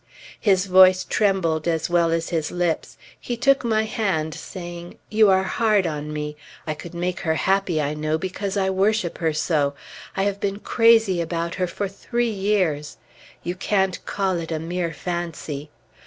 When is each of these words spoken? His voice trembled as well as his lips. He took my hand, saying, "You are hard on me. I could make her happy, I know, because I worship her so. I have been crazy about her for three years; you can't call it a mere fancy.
His 0.39 0.65
voice 0.65 1.03
trembled 1.03 1.67
as 1.67 1.87
well 1.87 2.09
as 2.09 2.29
his 2.29 2.49
lips. 2.49 2.97
He 3.19 3.37
took 3.37 3.63
my 3.63 3.83
hand, 3.83 4.33
saying, 4.33 4.97
"You 5.11 5.29
are 5.29 5.43
hard 5.43 5.85
on 5.85 6.11
me. 6.11 6.35
I 6.65 6.73
could 6.73 6.95
make 6.95 7.19
her 7.19 7.35
happy, 7.35 7.79
I 7.79 7.93
know, 7.93 8.17
because 8.17 8.57
I 8.57 8.71
worship 8.71 9.19
her 9.19 9.31
so. 9.31 9.75
I 10.17 10.23
have 10.23 10.39
been 10.39 10.57
crazy 10.57 11.21
about 11.21 11.53
her 11.53 11.67
for 11.67 11.87
three 11.87 12.31
years; 12.31 12.97
you 13.43 13.53
can't 13.53 14.03
call 14.05 14.37
it 14.39 14.51
a 14.51 14.57
mere 14.57 14.91
fancy. 14.91 15.69